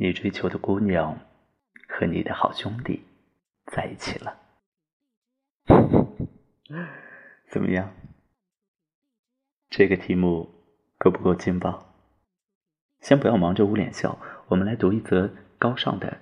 [0.00, 1.18] 你追求的姑娘
[1.88, 3.02] 和你的好兄弟
[3.66, 4.38] 在一起了，
[7.50, 7.92] 怎么样？
[9.68, 10.48] 这个题目
[10.98, 11.92] 够不够劲爆？
[13.00, 14.16] 先不要忙着捂脸笑，
[14.46, 16.18] 我们来读一则高尚的、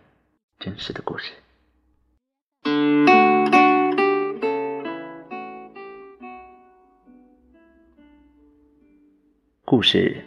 [0.58, 1.34] 真实的故事。
[9.66, 10.24] 故事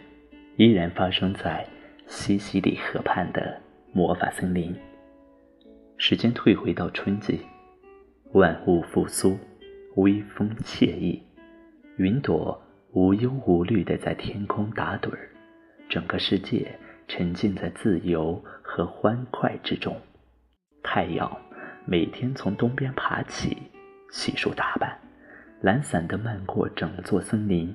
[0.56, 1.68] 依然发生在。
[2.10, 3.56] 西西里河畔的
[3.92, 4.76] 魔法森林。
[5.96, 7.40] 时间退回到春季，
[8.32, 9.38] 万物复苏，
[9.94, 11.22] 微风惬意，
[11.98, 12.60] 云朵
[12.90, 15.30] 无忧无虑地在天空打盹儿，
[15.88, 19.96] 整个世界沉浸在自由和欢快之中。
[20.82, 21.30] 太阳
[21.86, 23.56] 每天从东边爬起，
[24.10, 24.98] 洗漱打扮，
[25.60, 27.72] 懒散地漫过整座森林，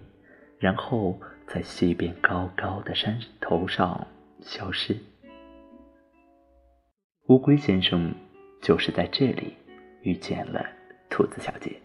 [0.59, 1.17] 然后
[1.47, 4.05] 在西边高高的山头上。
[4.45, 4.95] 消失。
[7.27, 8.13] 乌龟先生
[8.61, 9.55] 就是在这里
[10.03, 10.63] 遇见了
[11.09, 11.75] 兔子小姐，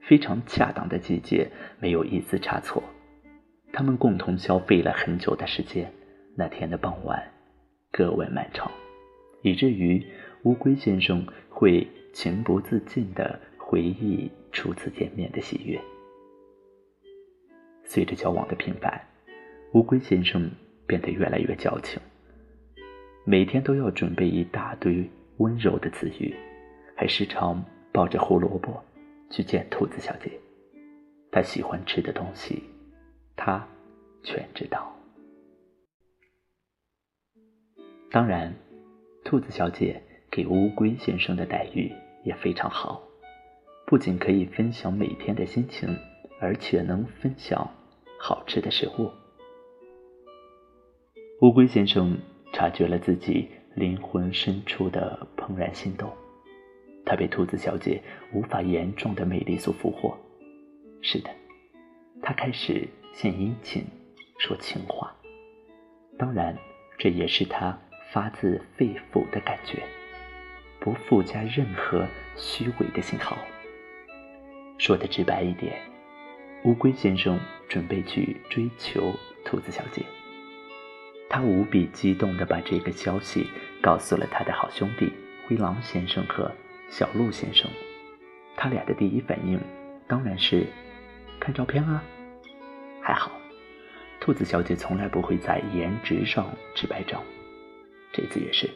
[0.00, 2.82] 非常恰当的季节，没有一丝差错。
[3.70, 5.92] 他们共同消费了很久的时间。
[6.36, 7.22] 那天的傍晚
[7.92, 8.68] 格外漫长，
[9.42, 10.04] 以至于
[10.42, 15.80] 乌龟先生会情不自禁的回忆初次见面的喜悦。
[17.84, 19.00] 随着交往的频繁，
[19.74, 20.50] 乌龟先生。
[20.86, 22.00] 变得越来越矫情，
[23.24, 26.34] 每天都要准备一大堆温柔的词语，
[26.94, 28.82] 还时常抱着胡萝卜
[29.30, 30.30] 去见兔子小姐。
[31.30, 32.62] 他喜欢吃的东西，
[33.34, 33.66] 他
[34.22, 34.94] 全知道。
[38.10, 38.54] 当然，
[39.24, 43.02] 兔子小姐给乌龟先生的待遇也非常好，
[43.86, 45.88] 不仅可以分享每天的心情，
[46.40, 47.68] 而且能分享
[48.18, 49.10] 好吃的食物。
[51.44, 52.16] 乌龟先生
[52.54, 56.10] 察觉了自己灵魂深处的怦然心动，
[57.04, 60.16] 他被兔子小姐无法言状的魅力所俘获。
[61.02, 61.28] 是的，
[62.22, 63.84] 他开始献殷勤，
[64.38, 65.14] 说情话。
[66.18, 66.56] 当然，
[66.96, 67.78] 这也是他
[68.10, 69.82] 发自肺腑的感觉，
[70.80, 73.36] 不附加任何虚伪的信号。
[74.78, 75.78] 说的直白一点，
[76.64, 77.38] 乌龟先生
[77.68, 79.12] 准备去追求
[79.44, 80.02] 兔子小姐。
[81.28, 83.48] 他无比激动地把这个消息
[83.82, 85.12] 告诉了他的好兄弟
[85.46, 86.50] 灰狼先生和
[86.88, 87.68] 小鹿先生。
[88.56, 89.60] 他俩的第一反应
[90.06, 90.66] 当然是
[91.40, 92.02] 看照片啊。
[93.02, 93.32] 还好，
[94.20, 97.22] 兔子小姐从来不会在颜值上吃白账，
[98.12, 98.70] 这次也是。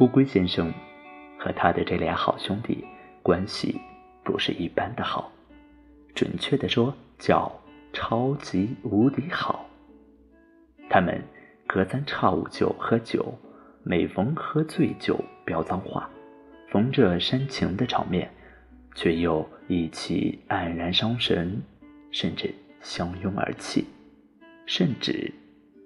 [0.00, 0.72] 乌龟先生
[1.38, 2.84] 和他的这俩好兄弟
[3.22, 3.80] 关系
[4.24, 5.30] 不是一般的好，
[6.14, 7.52] 准确的说叫
[7.92, 9.65] 超级无敌好。
[10.96, 11.22] 他们
[11.66, 13.34] 隔三差五就喝酒，
[13.82, 16.08] 每逢喝醉酒飙脏话，
[16.70, 18.30] 逢着煽情的场面，
[18.94, 21.60] 却又一起黯然伤神，
[22.10, 23.84] 甚至相拥而泣。
[24.64, 25.30] 甚至，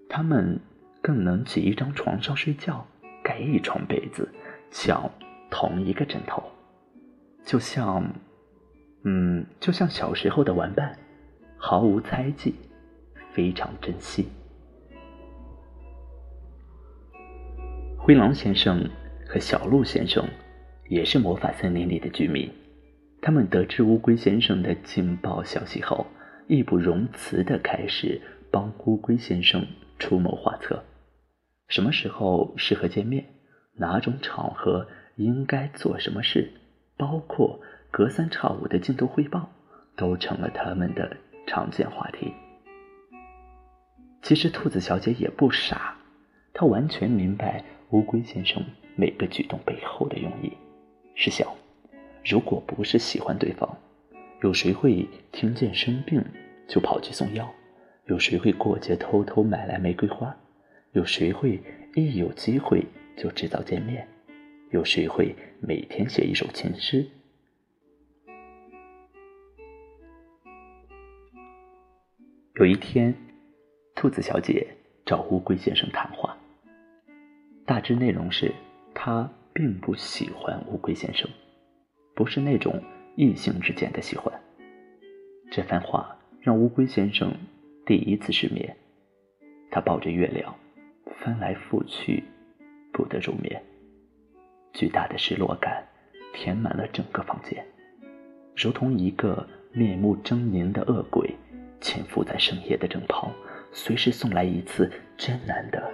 [0.09, 0.61] 他们
[1.03, 2.87] 更能挤一张床上睡觉，
[3.21, 4.33] 盖一床被子，
[4.71, 5.11] 抢
[5.51, 6.41] 同一个枕头，
[7.45, 8.09] 就像，
[9.03, 10.97] 嗯，就像小时候的玩伴，
[11.57, 12.55] 毫无猜忌，
[13.33, 14.29] 非常珍惜。
[18.11, 18.91] 灰狼先生
[19.25, 20.29] 和小鹿先生
[20.89, 22.51] 也是魔法森林里的居民。
[23.23, 26.05] 他们得知乌龟先生的劲爆消息后，
[26.49, 29.65] 义不容辞的开始帮乌龟先生
[30.01, 30.83] 出谋划策。
[31.69, 33.25] 什么时候适合见面？
[33.77, 36.53] 哪种场合应该做什么事？
[36.97, 37.61] 包括
[37.93, 39.49] 隔三差五的镜头汇报，
[39.97, 41.17] 都成了他们的
[41.47, 42.33] 常见话题。
[44.21, 45.95] 其实兔子小姐也不傻，
[46.53, 47.63] 她完全明白。
[47.91, 48.65] 乌龟先生
[48.95, 50.53] 每个举动背后的用意，
[51.17, 51.53] 是想：
[52.25, 53.69] 如果不是喜欢对方，
[54.43, 56.25] 有谁会听见生病
[56.69, 57.53] 就跑去送药？
[58.07, 60.37] 有谁会过节偷偷买来玫瑰花？
[60.93, 61.61] 有谁会
[61.97, 62.85] 一有机会
[63.17, 64.07] 就制造见面？
[64.71, 67.05] 有谁会每天写一首情诗？
[72.55, 73.13] 有一天，
[73.97, 74.65] 兔子小姐
[75.05, 76.37] 找乌龟先生谈话。
[77.71, 78.53] 大致内容是，
[78.93, 81.31] 他并不喜欢乌龟先生，
[82.17, 82.83] 不是那种
[83.15, 84.41] 异性之间的喜欢。
[85.53, 87.33] 这番话让乌龟先生
[87.87, 88.77] 第一次失眠，
[89.71, 90.53] 他抱着月亮
[91.19, 92.25] 翻来覆去，
[92.93, 93.63] 不得入眠。
[94.73, 95.87] 巨大的失落感
[96.33, 97.65] 填满了整个房间，
[98.57, 101.33] 如同一个面目狰狞的恶鬼
[101.81, 103.31] 潜伏在深夜的枕旁，
[103.71, 105.89] 随时送来一次艰难的。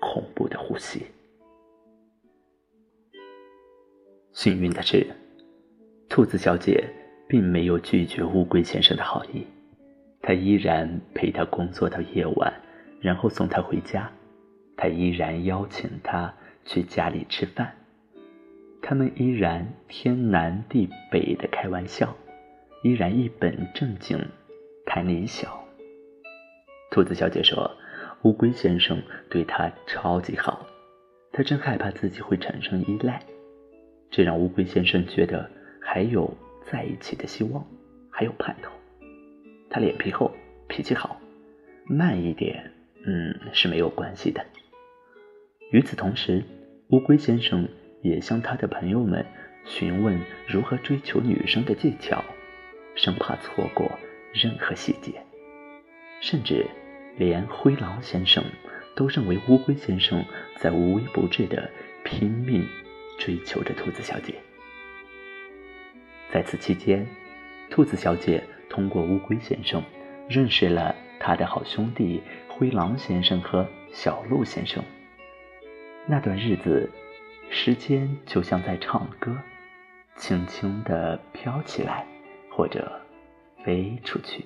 [0.00, 1.06] 恐怖的呼吸。
[4.32, 5.06] 幸运的是，
[6.08, 6.88] 兔子小姐
[7.28, 9.46] 并没有拒绝乌龟先生的好意，
[10.20, 12.52] 她依然陪他工作到夜晚，
[13.00, 14.10] 然后送他回家。
[14.76, 16.34] 她依然邀请他
[16.66, 17.74] 去家里吃饭，
[18.82, 22.14] 他们依然天南地北的开玩笑，
[22.82, 24.22] 依然一本正经
[24.84, 25.50] 谈理想。
[26.90, 27.74] 兔子小姐说
[28.26, 29.00] ：“乌龟先生
[29.30, 30.66] 对她超级好，
[31.30, 33.22] 她真害怕自己会产生依赖。”
[34.10, 35.48] 这让乌龟先生觉得
[35.80, 37.64] 还有在一起的希望，
[38.10, 38.72] 还有盼头。
[39.70, 40.32] 他脸皮厚，
[40.66, 41.20] 脾气好，
[41.84, 42.72] 慢一点，
[43.04, 44.44] 嗯，是没有关系的。
[45.70, 46.42] 与此同时，
[46.88, 47.68] 乌龟先生
[48.02, 49.24] 也向他的朋友们
[49.64, 52.24] 询问如何追求女生的技巧，
[52.96, 53.88] 生怕错过
[54.32, 55.12] 任何细节。
[56.20, 56.66] 甚至
[57.16, 58.44] 连灰狼先生
[58.94, 60.24] 都认为乌龟先生
[60.56, 61.70] 在无微不至的
[62.04, 62.66] 拼命。
[63.18, 64.34] 追求着兔子小姐。
[66.30, 67.06] 在此期间，
[67.70, 69.82] 兔子小姐通过乌龟先生
[70.28, 74.84] 认识了他的好兄弟灰狼先生和小鹿先生。
[76.04, 76.90] 那段日子，
[77.48, 79.34] 时间就像在唱歌，
[80.16, 82.06] 轻轻地飘起来，
[82.50, 83.00] 或者
[83.64, 84.44] 飞出去。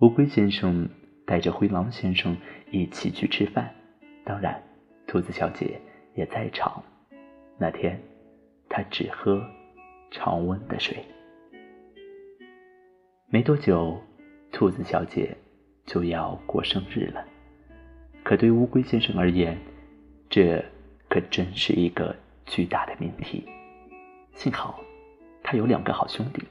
[0.00, 0.88] 乌龟先生
[1.26, 2.36] 带着灰狼先生
[2.70, 3.74] 一起去吃饭，
[4.24, 4.62] 当然，
[5.06, 5.80] 兔子小姐。
[6.18, 6.82] 也在场。
[7.56, 8.02] 那天，
[8.68, 9.40] 他只喝
[10.10, 10.98] 常温的水。
[13.28, 14.02] 没多久，
[14.50, 15.36] 兔子小姐
[15.86, 17.24] 就要过生日了。
[18.24, 19.56] 可对乌龟先生而言，
[20.28, 20.60] 这
[21.08, 23.46] 可真是一个巨大的命题。
[24.34, 24.80] 幸好，
[25.44, 26.42] 他有两个好兄弟，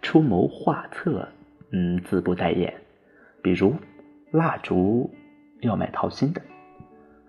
[0.00, 1.28] 出谋划策，
[1.70, 2.72] 嗯，自不待言。
[3.42, 3.74] 比如，
[4.30, 5.12] 蜡烛
[5.60, 6.40] 要买套新的。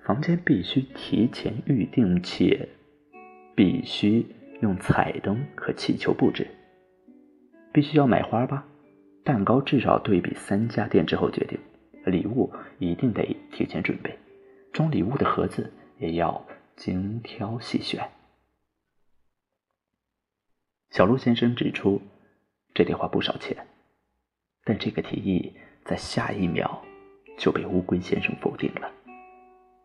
[0.04, 2.70] 房间必须提前预定，且
[3.56, 4.26] 必须
[4.62, 6.48] 用彩灯和气球布置。
[7.74, 8.66] 必须要买花吧？
[9.24, 11.60] 蛋糕至少对比三家店之后决定。
[12.06, 14.16] 礼物一定得提前准备，
[14.72, 16.46] 装礼物的盒子也要
[16.76, 18.08] 精挑细选。
[20.92, 22.00] 小鹿先生指出，
[22.76, 23.66] 这得花不少钱，
[24.66, 25.54] 但这个提议
[25.86, 26.84] 在下一秒
[27.38, 28.92] 就被乌龟先生否定了。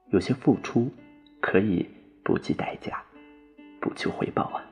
[0.09, 0.91] 有些付出
[1.41, 1.87] 可以
[2.25, 3.01] 不计代价，
[3.81, 4.67] 不求回报啊！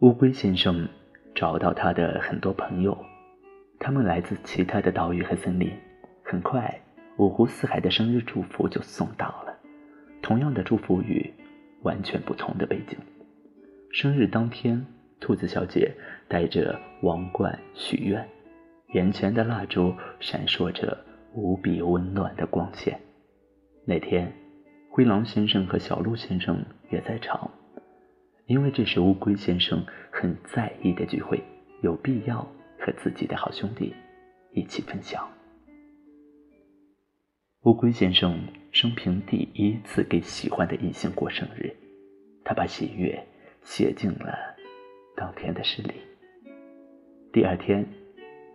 [0.00, 0.86] 乌龟先生
[1.34, 2.98] 找到他的很多朋友，
[3.78, 5.70] 他们来自其他的岛屿和森林。
[6.22, 6.80] 很快，
[7.16, 9.56] 五湖四海的生日祝福就送到了。
[10.20, 11.32] 同样的祝福语，
[11.82, 12.98] 完全不同的背景。
[13.90, 14.84] 生日当天，
[15.20, 15.94] 兔子小姐
[16.28, 18.28] 带着王冠许愿，
[18.92, 20.96] 眼前的蜡烛闪烁着。
[21.36, 22.96] 无比温暖的光线。
[23.84, 24.32] 那天，
[24.88, 27.50] 灰狼先生和小鹿先生也在场，
[28.46, 31.42] 因为这是乌龟先生很在意的聚会，
[31.82, 32.38] 有必要
[32.78, 33.92] 和自己的好兄弟
[34.52, 35.28] 一起分享。
[37.62, 38.38] 乌龟先生
[38.70, 41.74] 生平第一次给喜欢的异性过生日，
[42.44, 43.20] 他把喜悦
[43.64, 44.38] 写进了
[45.16, 45.94] 当天的诗里。
[47.34, 47.84] 第二天，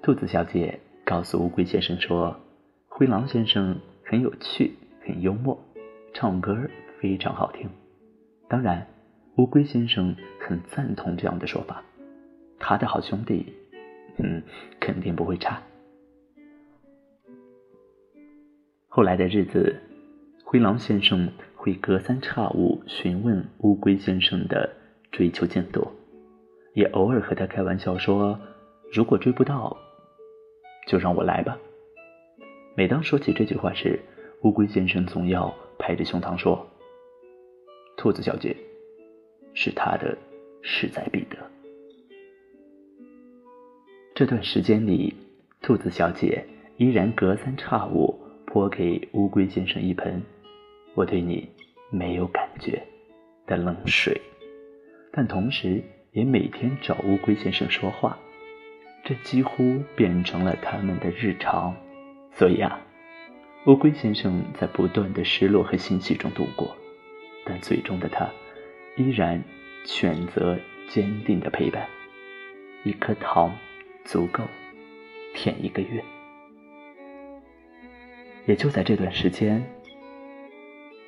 [0.01, 2.39] 兔子小姐告诉乌龟先生说。
[2.87, 4.71] 灰狼先生很有趣，
[5.05, 5.61] 很幽默，
[6.13, 6.57] 唱歌
[6.97, 7.69] 非常好听。
[8.47, 8.87] 当然，
[9.35, 11.83] 乌龟先生很赞同这样的说法。
[12.57, 13.53] 他的好兄弟，
[14.15, 14.41] 嗯，
[14.79, 15.61] 肯定不会差。
[18.87, 19.75] 后来的日子，
[20.45, 24.69] 灰狼先生会隔三差五询问乌龟先生的
[25.11, 25.85] 追求进度，
[26.73, 28.39] 也偶尔和他开玩笑说
[28.91, 29.77] ：“如果追不到，
[30.87, 31.57] 就让我来吧。”
[32.75, 33.99] 每当说起这句话时，
[34.43, 36.65] 乌龟先生总要拍着胸膛说
[37.97, 38.55] ：“兔子小姐
[39.53, 40.17] 是他的
[40.61, 41.37] 势在必得。”
[44.15, 45.13] 这段时间里，
[45.61, 46.45] 兔子小姐
[46.77, 50.21] 依然隔三差五泼给乌龟先生一盆
[50.95, 51.49] “我对你
[51.91, 52.81] 没有感觉”
[53.45, 54.19] 的冷水，
[55.11, 58.17] 但同时也每天找乌龟先生说话，
[59.03, 61.75] 这几乎变成了他们的日常。
[62.31, 62.79] 所以啊，
[63.65, 66.75] 乌龟先生在不断的失落和欣喜中度过，
[67.43, 68.29] 但最终的他
[68.95, 69.43] 依然
[69.83, 71.85] 选择坚定的陪伴。
[72.83, 73.53] 一颗糖
[74.05, 74.43] 足够
[75.33, 76.03] 舔一个月。
[78.45, 79.61] 也就在这段时间，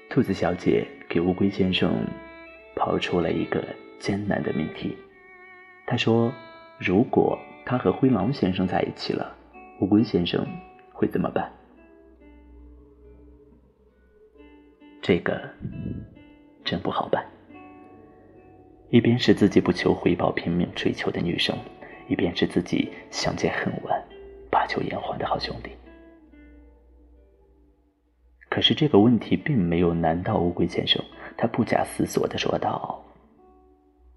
[0.10, 2.05] 兔子小姐给乌龟先生
[2.75, 3.63] 抛出了一个
[4.00, 4.98] 艰难的命题。
[5.86, 6.31] 她说
[6.77, 9.36] ：“如果他和灰狼先生在一起了，
[9.80, 10.46] 乌龟先生。”
[10.94, 11.51] 会怎么办？
[15.01, 15.41] 这个
[16.63, 17.25] 真不好办。
[18.91, 21.58] 一边是自己不求回报拼命追求的女生，
[22.08, 24.00] 一边是自己相见恨晚、
[24.51, 25.72] 把酒言欢的好兄弟。
[28.48, 31.03] 可是这个问题并没有难到乌龟先生，
[31.36, 33.03] 他不假思索的说道：“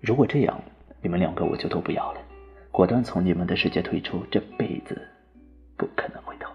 [0.02, 0.62] 如果这样，
[1.00, 2.20] 你们两个我就都不要了，
[2.74, 5.00] 果断从你们的世界退出，这辈子
[5.76, 6.52] 不可能回头。”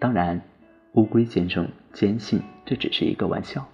[0.00, 0.42] 当然，
[0.94, 3.64] 乌龟先生坚信这只是一个玩笑。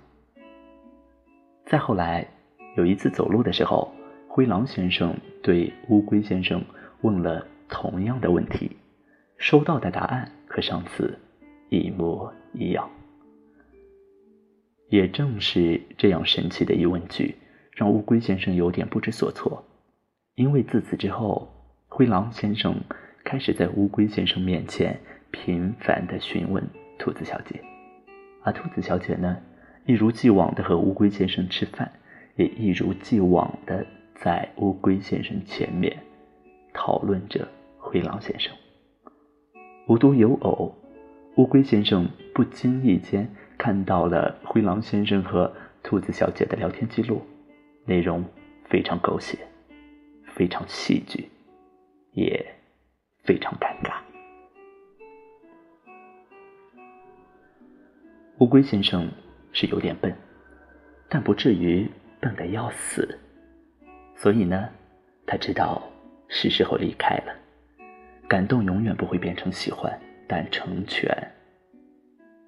[1.64, 2.28] 再后来，
[2.76, 3.90] 有一次走路的时候，
[4.28, 6.62] 灰狼先生对乌龟先生
[7.00, 8.76] 问了同样的问题，
[9.38, 11.18] 收到的答案和上次
[11.70, 12.86] 一模一样。
[14.90, 17.34] 也正是这样神奇的疑问句，
[17.72, 19.64] 让乌龟先生有点不知所措，
[20.34, 21.48] 因为自此之后，
[21.88, 22.74] 灰狼先生
[23.24, 24.98] 开始在乌龟先生面前
[25.30, 26.62] 频繁的询问
[26.98, 27.60] 兔子小姐，
[28.42, 29.36] 而兔子小姐呢？
[29.86, 31.90] 一如既往的和乌龟先生吃饭，
[32.36, 33.84] 也一如既往的
[34.14, 35.96] 在乌龟先生前面
[36.72, 38.54] 讨论着灰狼先生。
[39.88, 40.72] 无独有偶，
[41.36, 47.22] 乌龟先生不经意间看到了灰狼先生和兔子小姐的聊天记录，
[47.84, 48.24] 内容
[48.68, 49.38] 非常狗血，
[50.40, 51.28] 非常戏剧，
[52.12, 52.42] 也
[53.24, 54.00] 非常尴尬。
[58.38, 59.06] 乌龟先生。
[59.52, 60.16] 是有点笨，
[61.08, 63.18] 但不至于笨得要死。
[64.14, 64.70] 所以呢，
[65.26, 65.82] 他知道
[66.28, 67.36] 是时候离开了。
[68.28, 71.12] 感动永远不会变成喜欢，但成全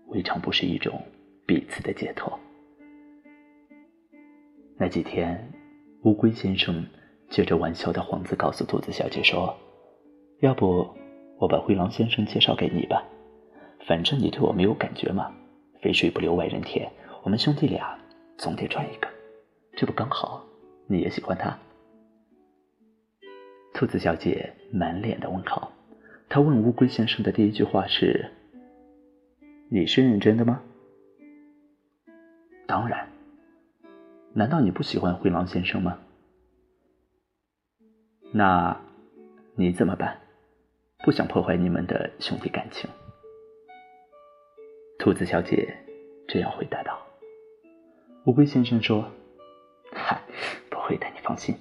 [0.06, 1.04] 未尝不是一种
[1.44, 2.38] 彼此的解脱。
[4.78, 5.52] 那几天，
[6.04, 6.86] 乌龟先生
[7.32, 9.56] 借着玩笑的幌子告诉兔子小姐说
[10.40, 10.86] ：“要不
[11.38, 13.02] 我把灰狼先生介绍给你吧，
[13.86, 15.32] 反正你对我没有感觉嘛。”
[15.80, 16.90] 肥水不流外人田，
[17.22, 17.98] 我们兄弟俩
[18.36, 19.08] 总得赚一个，
[19.74, 20.44] 这不刚好？
[20.86, 21.58] 你也喜欢他？
[23.72, 25.72] 兔子小姐满脸的问号。
[26.28, 28.30] 她问乌龟先生的第一句话是
[29.72, 30.60] ：“你是认真的吗？”
[32.68, 33.08] 当然。
[34.34, 35.98] 难道你不喜欢灰狼先生吗？
[38.34, 38.74] 那
[39.54, 40.18] 你怎么办？
[41.04, 42.88] 不想破坏你们的兄弟感情。
[44.98, 45.76] 兔子小姐
[46.26, 46.98] 这样回答道
[48.24, 49.04] ：“乌龟先生说，
[49.92, 50.22] 嗨，
[50.70, 51.54] 不会的，你放心。”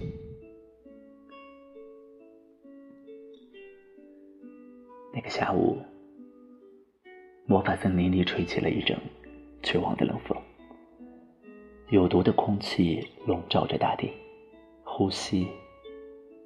[5.13, 5.77] 那个下午，
[7.45, 8.97] 魔法森林里吹起了一阵
[9.61, 10.41] 绝望的冷风，
[11.89, 14.13] 有毒的空气笼罩着大地，
[14.85, 15.49] 呼吸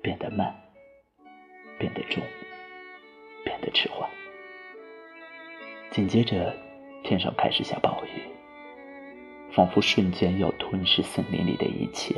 [0.05, 0.55] 变得慢，
[1.79, 2.21] 变得重，
[3.43, 4.07] 变得迟缓，
[5.89, 6.55] 紧接着。
[7.03, 8.21] 天上开始下暴雨，
[9.51, 12.15] 仿佛瞬间要吞噬森林里的一切，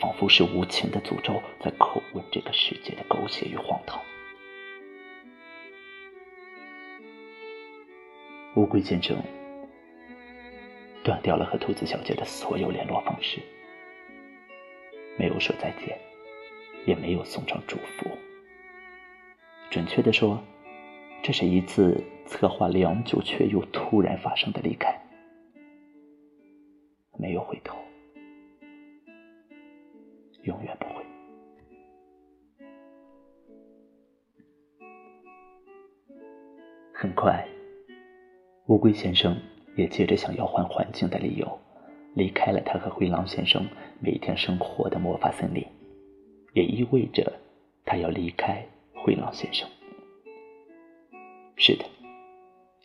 [0.00, 4.00] 仿佛是无情的诅咒在叩问这个世界的狗血与荒唐。
[8.56, 9.16] 乌龟先生
[11.04, 13.38] 断掉了和兔子小姐的所有联络方式，
[15.16, 15.96] 没有说再见，
[16.86, 18.10] 也没有送上祝福。
[19.70, 20.42] 准确的说，
[21.22, 22.02] 这是一次。
[22.26, 24.98] 策划良久却又突然发生的离开，
[27.18, 27.76] 没有回头，
[30.44, 31.04] 永远不会。
[36.94, 37.46] 很快，
[38.68, 39.36] 乌龟先生
[39.76, 41.60] 也借着想要换环境的理由，
[42.14, 43.68] 离开了他和灰狼先生
[44.00, 45.62] 每天生活的魔法森林，
[46.54, 47.40] 也意味着
[47.84, 49.68] 他要离开灰狼先生。
[51.56, 51.84] 是的。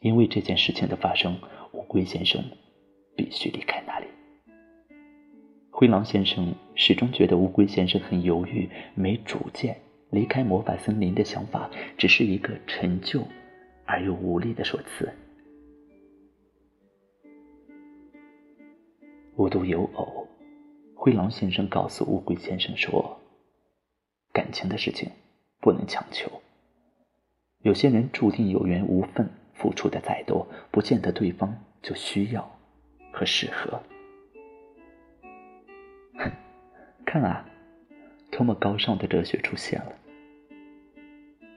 [0.01, 1.38] 因为这件事情的发生，
[1.73, 2.41] 乌龟先生
[3.17, 4.07] 必须离开那里。
[5.69, 9.77] 灰狼先生始终觉得乌龟先生很犹豫、没主见，
[10.09, 13.27] 离开魔法森林的想法只是一个陈旧
[13.85, 15.11] 而又无力的说辞。
[19.35, 20.27] 无独有偶，
[20.95, 23.19] 灰狼先生告诉乌龟先生说
[24.39, 25.12] ：“感情的事情
[25.60, 26.31] 不能强求，
[27.62, 29.29] 有些人注定有缘无分。”
[29.60, 32.50] 付出的再多，不见得对方就需要
[33.12, 33.77] 和适合。
[36.15, 36.31] 哼，
[37.05, 37.46] 看啊，
[38.31, 39.91] 多么高尚的哲学出现了！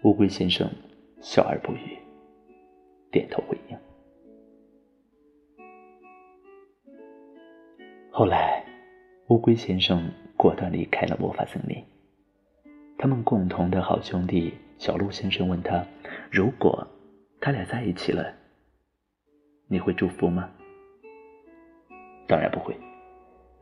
[0.02, 0.68] 乌龟先生
[1.20, 1.96] 笑而不语，
[3.12, 3.78] 点头回应。
[8.10, 8.64] 后来，
[9.28, 11.84] 乌龟先生果断离开了魔法森林。
[13.02, 15.84] 他们共同的好兄弟小鹿先生问他
[16.30, 16.86] ：“如果……”
[17.42, 18.32] 他俩在一起了，
[19.66, 20.48] 你会祝福吗？
[22.28, 22.78] 当然不会，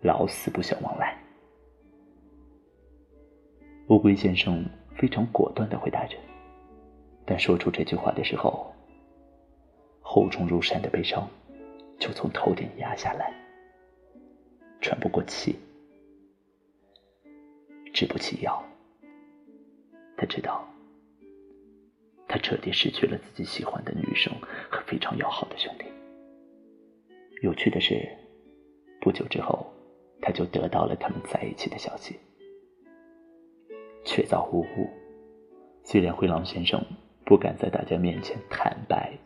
[0.02, 1.18] 老死不相往来。
[3.88, 4.62] 乌龟先生
[4.94, 6.18] 非常果断的回答着，
[7.24, 8.70] 但说出这句话的时候，
[10.02, 11.26] 厚重如山的悲伤
[11.98, 13.32] 就从头顶压下来，
[14.82, 15.58] 喘不过气，
[17.94, 18.62] 直不起腰。
[20.20, 20.68] 他知道，
[22.28, 24.30] 他彻底失去了自己喜欢的女生
[24.68, 25.86] 和非常要好的兄弟。
[27.40, 28.06] 有趣的是，
[29.00, 29.72] 不久之后，
[30.20, 32.20] 他就得到了他们在一起的消息。
[34.04, 34.90] 确凿无误。
[35.84, 36.84] 虽然灰狼先生
[37.24, 39.16] 不敢在大家面前坦白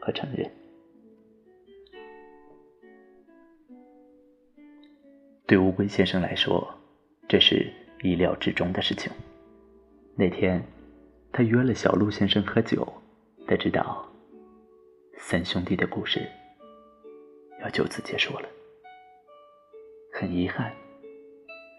[0.00, 0.48] 和承认，
[5.44, 6.72] 对乌龟先生来说，
[7.26, 7.68] 这是
[8.04, 9.10] 意料之中的事情。
[10.18, 10.64] 那天，
[11.30, 12.90] 他约了小鹿先生喝酒，
[13.46, 14.10] 他知道
[15.18, 16.26] 三兄弟的故事
[17.60, 18.48] 要就此结束了。
[20.10, 20.72] 很遗憾，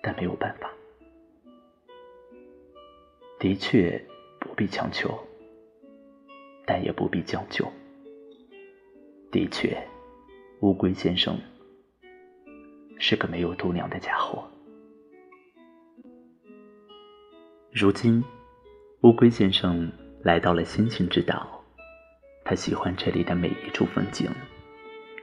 [0.03, 0.71] 但没有办法。
[3.39, 3.99] 的确
[4.39, 5.17] 不必强求，
[6.63, 7.65] 但也不必将就。
[9.31, 9.75] 的确，
[10.59, 11.35] 乌龟先生
[12.99, 14.47] 是个没有度量的家伙。
[17.71, 18.23] 如今，
[19.01, 19.91] 乌龟先生
[20.23, 21.63] 来到了星星之岛，
[22.43, 24.29] 他喜欢这里的每一处风景，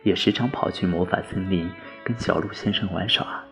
[0.03, 1.69] 也时常跑去魔法森林
[2.05, 3.43] 跟小鹿先生玩耍。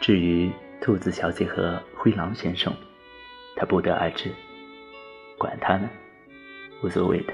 [0.00, 2.72] 至于兔子小姐和灰狼先生，
[3.56, 4.30] 他不得而知，
[5.38, 5.88] 管他呢，
[6.82, 7.32] 无所谓的。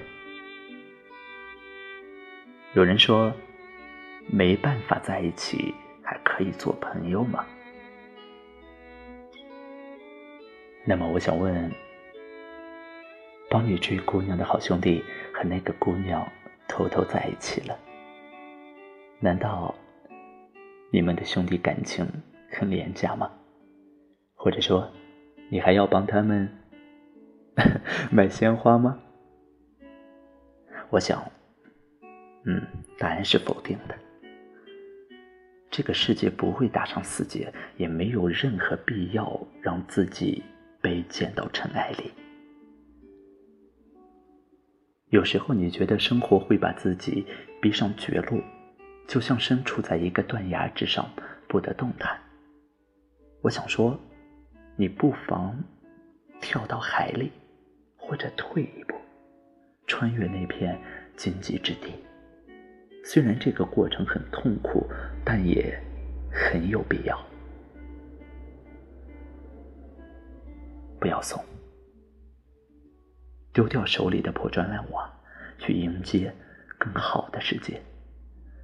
[2.74, 3.32] 有人说，
[4.28, 7.44] 没办法在一起，还可以做朋友吗？
[10.84, 11.70] 那么我想问，
[13.50, 16.26] 帮你追姑娘的好兄弟和那个姑娘
[16.68, 17.78] 偷偷在一起了，
[19.18, 19.74] 难道
[20.90, 22.06] 你们的兄弟感情
[22.50, 23.30] 很廉价吗？
[24.34, 24.90] 或者说？
[25.52, 26.48] 你还要帮他们
[28.08, 28.96] 买鲜花吗？
[30.90, 31.20] 我想，
[32.44, 32.62] 嗯，
[32.96, 33.94] 答案是否定的。
[35.72, 40.40] 这个世界不会打上死结，也没有任何必要让自己
[40.80, 42.10] 被溅到尘埃里。
[45.08, 47.26] 有时候，你觉得生活会把自己
[47.60, 48.42] 逼上绝路，
[49.06, 51.10] 就像身处在一个断崖之上，
[51.48, 52.18] 不得动弹。
[53.42, 53.98] 我想说。
[54.76, 55.62] 你不妨
[56.40, 57.30] 跳到海里，
[57.98, 58.94] 或者退一步，
[59.86, 60.80] 穿越那片
[61.16, 61.92] 荆棘之地。
[63.04, 64.86] 虽然这个过程很痛苦，
[65.22, 65.78] 但也
[66.32, 67.29] 很有必要。
[71.00, 71.42] 不要怂，
[73.54, 75.10] 丢掉手里的破砖烂瓦，
[75.58, 76.32] 去迎接
[76.78, 77.82] 更好的世界，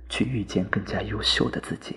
[0.09, 1.97] 去遇见更加优秀的自己。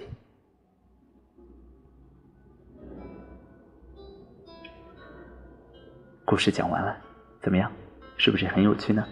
[6.23, 6.97] 故事讲完了，
[7.41, 7.69] 怎么样？
[8.15, 9.05] 是不是很有趣呢？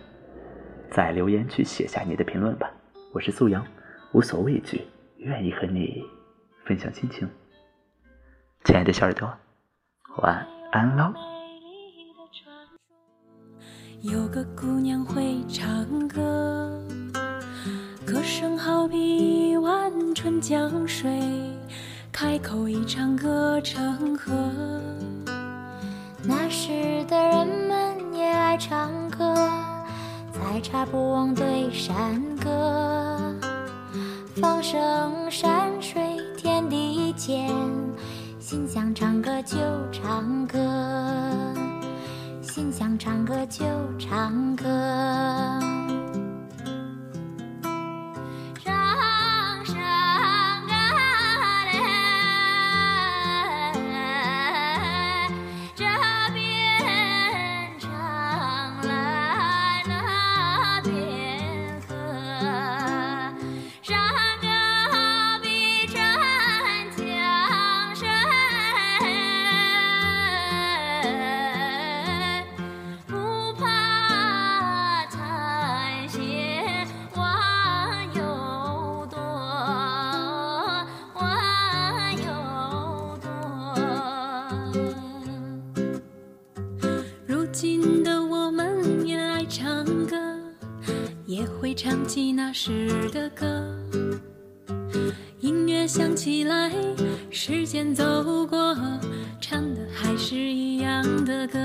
[0.90, 2.72] 在留言区写下你的评论吧。
[3.14, 3.66] 我是素阳，
[4.14, 4.82] 无所畏惧，
[5.18, 6.06] 愿意和你
[6.64, 7.28] 分享心情。
[8.64, 9.28] 亲爱的小耳朵，
[10.18, 10.57] 晚安
[10.96, 11.14] 喽。
[14.02, 16.72] 有个姑娘会唱歌，
[18.06, 21.10] 歌声好比一碗春江水，
[22.12, 24.32] 开口一唱歌成河。
[26.24, 29.34] 那时的人们也爱唱歌，
[30.32, 33.34] 采茶不忘对山歌。
[34.36, 37.52] 放声山水天地间，
[38.50, 39.58] 心想唱歌就
[39.92, 40.58] 唱歌，
[42.42, 43.66] 心想唱歌就
[44.00, 45.77] 唱歌。
[100.98, 101.58] 样的歌。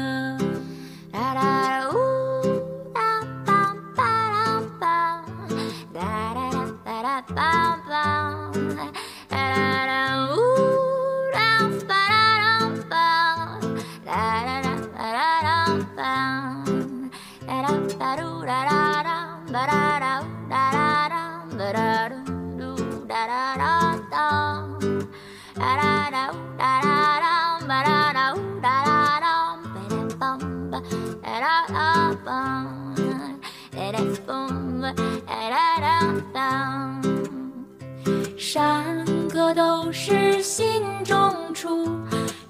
[39.93, 41.87] 是心中出，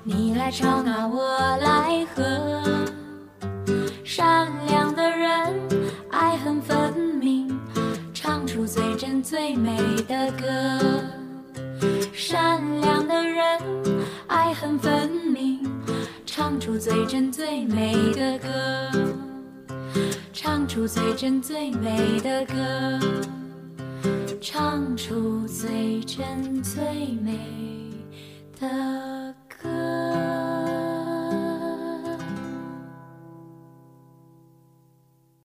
[0.05, 2.62] 你来唱啊，我来和。
[4.05, 5.52] 善良的人，
[6.11, 7.59] 爱恨分明，
[8.14, 9.76] 唱出最真最美
[10.07, 10.46] 的歌。
[12.12, 13.61] 善良的人，
[14.28, 15.68] 爱恨分明，
[16.24, 18.48] 唱出最真最美的歌。
[20.33, 23.41] 唱出最真最美的歌。
[24.42, 26.83] 唱出最真最
[27.22, 27.38] 美
[28.59, 29.01] 的。